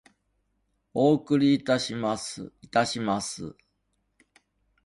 [0.95, 2.51] お送りいたします。
[2.63, 3.55] いたします。